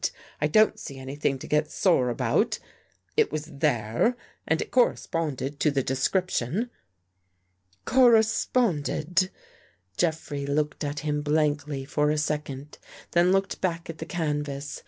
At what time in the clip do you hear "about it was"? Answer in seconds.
2.09-3.45